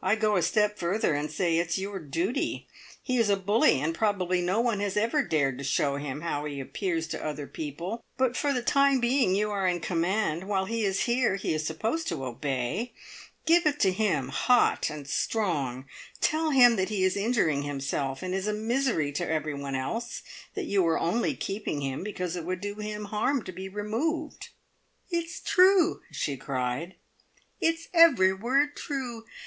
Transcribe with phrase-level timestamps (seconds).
[0.00, 2.66] I go a step further, and say it's your duty.
[3.02, 6.46] He is a bully, and probably no one has ever dared to show him how
[6.46, 10.64] he appears to other people, but for the time being you are in command; while
[10.64, 12.94] he is here, he is supposed to obey.
[13.44, 15.84] Give it to him hot and strong!
[16.22, 20.22] Tell him that he is injuring himself, and is a misery to every one else
[20.54, 24.48] that you are only keeping him, because it would do him harm to be removed."
[25.10, 26.94] "It's true!" she cried.
[27.60, 29.26] "It's every word true.